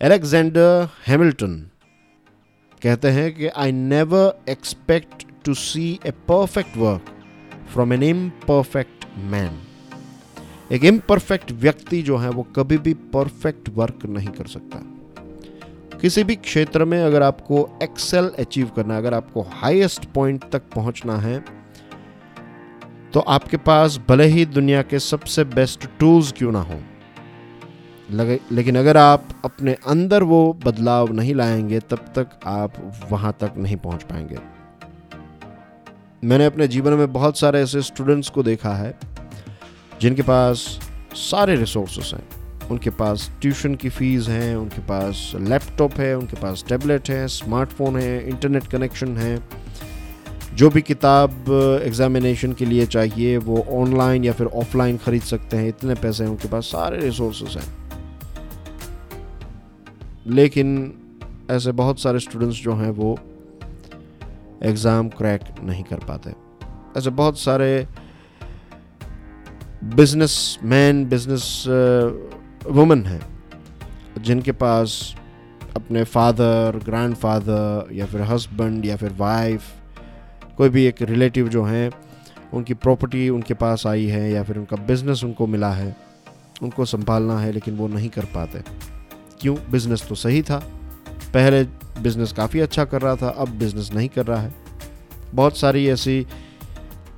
Alexander 0.00 0.88
Hamilton 1.06 1.52
कहते 2.82 3.08
हैं 3.08 3.34
कि 3.34 3.46
I 3.48 3.72
never 3.72 4.50
expect 4.50 5.24
to 5.44 5.54
see 5.54 5.82
a 6.06 6.10
perfect 6.28 6.76
work 6.76 7.10
from 7.72 7.92
an 7.92 8.02
imperfect 8.48 9.06
man 9.24 9.60
एक 10.72 10.84
imperfect 10.84 11.52
व्यक्ति 11.52 12.02
जो 12.02 12.16
है, 12.16 12.30
वो 12.30 12.42
कभी 12.56 12.78
भी 12.78 12.94
परफेक्ट 13.14 13.68
वर्क 13.68 14.06
नहीं 14.06 14.28
कर 14.28 14.46
सकता। 14.46 14.80
किसी 15.98 16.24
भी 16.24 16.36
क्षेत्र 16.36 16.84
में 16.84 17.00
अगर 17.02 17.22
आपको 17.22 17.68
एक्सेल 17.82 18.28
अचीव 18.38 18.70
करना 18.76 18.94
है, 18.94 19.00
अगर 19.00 19.14
आपको 19.14 19.42
हाईएस्ट 19.52 20.04
पॉइंट 20.04 20.44
तक 20.52 20.62
पहुँचना 20.74 21.16
है 21.18 21.38
तो 23.12 23.20
आपके 23.20 23.56
पास 23.56 24.00
भले 24.08 24.26
ही 24.26 24.46
दुनिया 24.46 24.82
के 24.82 24.98
सबसे 24.98 25.44
बेस्ट 25.44 25.86
टूल्स 26.00 26.32
क्यों 26.32 26.52
ना 26.52 26.62
हो। 26.62 26.80
लेकिन 28.10 28.78
अगर 28.78 28.96
आप 28.96 29.28
अपने 29.44 29.76
अंदर 29.86 30.22
वो 30.22 30.58
बदलाव 30.64 31.12
नहीं 31.12 31.34
लाएँगे, 31.34 31.80
तब 31.80 31.96
तक 31.96 32.26
आप 32.46 32.72
वहाँ 33.10 33.36
तक 33.40 33.52
नहीं 33.56 33.76
पहुँच 33.76 34.02
पाएँगे। 34.02 34.36
मैंने 36.24 36.46
अपने 36.46 36.68
जीवन 36.68 36.92
में 36.92 37.12
बहुत 37.12 37.38
सारे 37.38 37.62
ऐसे 37.62 37.82
स्टूडेंट्स 37.82 38.28
को 38.28 38.42
देखा 38.42 38.74
है, 38.74 38.98
जिनके 40.00 40.22
पास 40.22 40.80
सारे 41.14 41.56
रिसोर्सेस 41.56 42.10
हैं। 42.14 42.24
उनके 42.70 42.90
पास 42.90 43.30
ट्यूशन 43.40 43.74
की 43.74 43.88
फ़ीस 43.88 44.28
है, 44.28 44.58
उनके 44.58 44.80
पास 44.80 45.32
लैपटॉप 45.36 45.92
है, 45.92 46.16
उनके 46.18 46.36
पास 46.36 46.64
टैबलेट 46.68 47.10
है 47.10 47.28
स्मार्टफ़ोन 47.28 47.96
है 47.96 48.28
इंटरनेट 48.28 48.66
कनेक्शन 48.66 49.16
है। 49.16 49.42
जो 50.54 50.70
भी 50.70 50.82
किताब 50.82 51.30
एग्ज़ामिनेशन 51.84 52.52
के 52.52 52.64
लिए 52.64 52.86
चाहिए, 52.86 53.36
वो 53.36 53.66
ऑनलाइन 53.70 54.24
या 54.24 54.32
फिर 54.32 54.46
ऑफलाइन 54.46 54.96
ख़रीद 54.96 55.22
सकते 55.22 55.56
हैं। 55.56 55.68
इतने 55.68 55.94
पैसे 55.94 56.24
हैं 56.24 56.30
उनके 56.30 56.48
पास, 56.48 56.64
सारे 56.64 56.98
रिसोर्सेज 56.98 57.56
हैं। 57.56 57.83
लेकिन 60.26 60.92
ऐसे 61.50 61.72
बहुत 61.72 62.00
सारे 62.00 62.18
स्टूडेंट्स 62.20 62.62
जो 62.62 62.74
हैं 62.74 62.90
वो 62.92 63.16
एग्ज़ाम 64.62 65.08
क्रैक 65.08 65.40
नहीं 65.62 65.84
कर 65.84 66.04
पाते। 66.04 66.32
ऐसे 66.98 67.10
बहुत 67.12 67.38
सारे 67.38 67.86
बिज़नेस 69.96 70.58
मैन 70.64 71.04
बिज़नेस 71.08 71.64
वुमेन 72.68 73.04
हैं, 73.06 73.20
जिनके 74.18 74.52
पास 74.54 75.14
अपने 75.76 76.04
फादर 76.04 76.80
ग्रैंड 76.84 77.14
फादर 77.16 77.94
या 77.94 78.06
फिर 78.06 78.22
हस्बैंड 78.22 78.84
या 78.86 78.96
फिर 78.96 79.12
वाइफ 79.18 79.62
कोई 80.56 80.68
भी 80.68 80.84
एक 80.86 81.02
रिलेटिव 81.02 81.48
जो 81.48 81.64
हैं, 81.64 81.90
उनकी 82.52 82.74
प्रॉपर्टी 82.76 83.28
उनके 83.28 83.54
पास 83.54 83.86
आई 83.86 84.06
है 84.06 84.30
या 84.32 84.42
फिर 84.42 84.58
उनका 84.58 84.76
बिज़नेस 84.86 85.24
उनको 85.24 85.46
मिला 85.46 85.70
है, 85.72 85.96
उनको 86.62 86.84
संभालना 86.84 87.38
है, 87.38 87.52
लेकिन 87.52 87.76
वो 87.76 87.88
नहीं 87.88 88.08
कर 88.08 88.24
पाते। 88.34 88.62
क्यों? 89.40 89.56
बिज़नेस 89.70 90.06
तो 90.08 90.14
सही 90.14 90.42
था। 90.42 90.58
पहले 91.34 91.62
बिज़नेस 92.02 92.32
काफ़ी 92.32 92.60
अच्छा 92.60 92.84
कर 92.84 93.02
रहा 93.02 93.16
था, 93.16 93.28
अब 93.28 93.48
बिज़नेस 93.48 93.90
नहीं 93.94 94.08
कर 94.08 94.26
रहा 94.26 94.40
है। 94.40 94.54
बहुत 95.34 95.56
सारी 95.56 95.86
ऐसी 95.88 96.26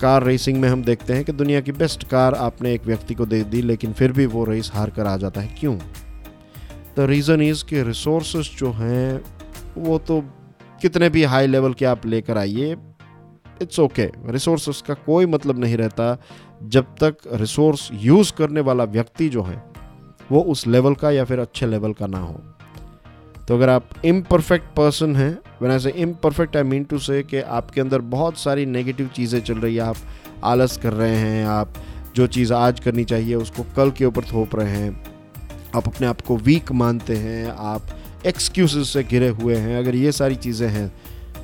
कार 0.00 0.22
रेसिंग 0.22 0.60
में 0.60 0.68
हम 0.68 0.82
देखते 0.82 1.12
हैं 1.12 1.24
कि 1.24 1.32
दुनिया 1.32 1.60
की 1.60 1.72
बेस्ट 1.72 2.08
कार 2.08 2.34
आपने 2.34 2.72
एक 2.74 2.84
व्यक्ति 2.86 3.14
को 3.14 3.26
दे 3.26 3.42
दी, 3.44 3.62
लेकिन 3.62 3.92
फिर 3.92 4.12
भी 4.12 4.26
वो 4.26 4.44
रेस 4.44 4.70
हार 4.74 4.90
कर 4.90 5.06
आ 5.06 5.16
जाता 5.16 5.40
है। 5.40 5.54
क्यों? 5.60 5.78
द 6.96 7.00
रीज़न 7.00 7.42
इज़ 7.42 7.64
कि 7.64 7.82
रिसोर्स 7.82 8.36
जो 8.58 8.70
हैं, 8.72 9.20
वो 9.78 9.98
तो 9.98 10.20
कितने 10.82 11.08
भी 11.08 11.24
हाई 11.24 11.46
लेवल 11.46 11.72
के 11.72 11.84
आप 11.84 12.06
लेकर 12.06 12.38
आइए 12.38 12.76
इट्स 13.62 13.78
ओके 13.80 14.10
रिसोर्स 14.26 14.82
का 14.82 14.94
कोई 14.94 15.26
मतलब 15.26 15.58
नहीं 15.58 15.76
रहता 15.76 16.16
जब 16.62 16.94
तक 17.02 17.16
रिसोर्स 17.32 17.88
यूज़ 17.92 18.32
करने 18.32 18.60
वाला 18.60 18.84
व्यक्ति 18.84 19.28
जो 19.28 19.42
है 19.42 19.56
वो 20.30 20.40
उस 20.42 20.66
लेवल 20.66 20.94
का 20.94 21.10
या 21.10 21.24
फिर 21.24 21.38
अच्छे 21.38 21.66
लेवल 21.66 21.92
का 21.92 22.06
ना 22.06 22.18
हो। 22.18 22.40
तो 23.48 23.54
अगर 23.54 23.68
आप 23.68 23.90
इम्परफेक्ट 24.04 24.66
पर्सन 24.76 25.16
हैं 25.16 25.38
when 25.62 25.70
I 25.70 25.78
say 25.78 25.90
imperfect 25.98 26.56
I 26.56 26.62
mean 26.64 26.84
to 26.84 26.98
से 26.98 27.22
कि 27.22 27.40
आपके 27.40 27.80
अंदर 27.80 28.00
बहुत 28.08 28.38
सारी 28.38 28.66
नेगेटिव 28.66 29.10
चीज़ें 29.16 29.40
चल 29.40 29.58
रही 29.58 29.76
है, 29.76 29.82
आप 29.82 29.96
आलस 30.44 30.76
कर 30.76 30.92
रहे 30.92 31.16
हैं, 31.16 31.44
आप 31.46 31.72
जो 32.16 32.26
चीज़ 32.26 32.52
आज 32.52 32.80
करनी 32.80 33.04
चाहिए 33.04 33.34
उसको 33.34 33.62
कल 33.76 33.90
के 33.90 34.04
ऊपर 34.04 34.24
थोप 34.24 34.56
रहे 34.56 34.70
हैं, 34.70 34.92
आप 35.76 35.88
अपने 35.88 36.06
आप 36.06 36.20
को 36.20 36.36
वीक 36.38 36.72
मानते 36.72 37.16
हैं, 37.16 37.48
आप 37.48 37.86
एक्सक्यूज 38.26 38.76
से 38.86 39.02
घिरे 39.02 39.28
हुए 39.30 39.56
हैं, 39.56 39.78
अगर 39.78 39.94
ये 39.94 40.12
सारी 40.12 40.36
चीज़ें 40.36 40.68
हैं 40.68 40.92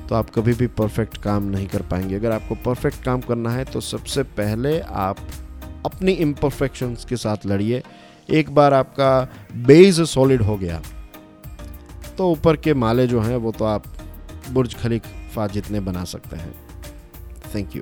तो 0.07 0.15
आप 0.15 0.29
कभी 0.29 0.53
भी 0.53 0.67
परफेक्ट 0.69 1.17
काम 1.17 1.43
नहीं 1.43 1.67
कर 1.67 1.81
पाएँगे। 1.81 2.15
अगर 2.15 2.31
आपको 2.31 2.55
परफेक्ट 2.65 3.03
काम 3.03 3.21
करना 3.21 3.49
है 3.49 3.63
तो 3.65 3.81
सबसे 3.81 4.23
पहले 4.35 4.79
आप 4.79 5.17
अपनी 5.85 6.11
इम्परफेक्शंस 6.11 7.05
के 7.05 7.17
साथ 7.17 7.45
लड़िए। 7.45 7.81
एक 8.29 8.49
बार 8.55 8.73
आपका 8.73 9.09
बेस 9.65 9.99
सॉलिड 10.09 10.41
हो 10.41 10.57
गया 10.57 10.81
तो 12.17 12.29
ऊपर 12.31 12.55
के 12.55 12.73
माले 12.73 13.07
जो 13.07 13.21
हैं, 13.21 13.35
वो 13.35 13.51
तो 13.51 13.65
आप 13.65 13.83
बुर्ज 14.51 14.75
खलीफा 14.75 15.47
जितने 15.47 15.79
बना 15.79 16.03
सकते 16.03 16.35
हैं। 16.35 16.53
Thank 17.55 17.75
you 17.75 17.81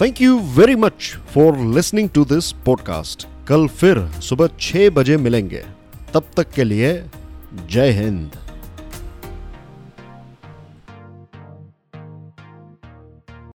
thank 0.00 0.20
you 0.22 0.38
very 0.56 0.76
much 0.76 1.12
for 1.34 1.58
listening 1.74 2.08
to 2.10 2.24
this 2.24 2.50
podcast 2.66 3.26
कल 3.48 3.66
फिर 3.68 4.06
सुबह 4.20 4.48
छह 4.60 4.88
बजे 4.90 5.16
मिलेंगे। 5.16 5.64
तब 6.14 6.30
तक 6.36 6.50
के 6.50 6.64
लिए 6.64 6.92
जय 7.70 7.90
हिंद। 7.90 8.30